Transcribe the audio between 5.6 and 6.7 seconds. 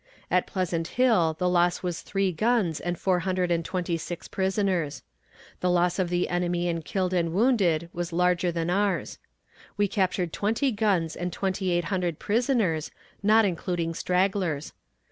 loss of the enemy